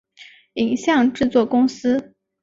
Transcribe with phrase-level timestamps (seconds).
[0.53, 2.15] 影像制作公司